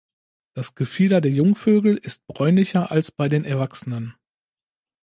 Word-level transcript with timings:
Das 0.55 0.73
Gefieder 0.73 1.21
der 1.21 1.29
Jungvögel 1.29 1.95
ist 1.95 2.25
bräunlicher 2.25 2.89
als 2.89 3.11
bei 3.11 3.29
den 3.29 3.45
Erwachsenen. 3.45 4.15